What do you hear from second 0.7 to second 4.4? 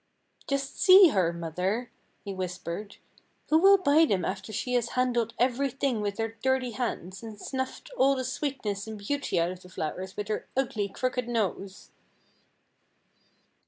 see her, mother," he whispered, "who will buy them